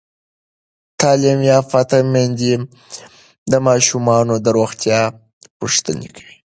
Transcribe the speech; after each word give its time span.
تعلیم 1.01 1.39
یافته 1.51 1.97
میندې 2.13 2.53
د 3.51 3.53
ماشومانو 3.67 4.33
د 4.45 4.47
روغتیا 4.57 5.01
پوښتنې 5.59 6.07
کوي. 6.15 6.35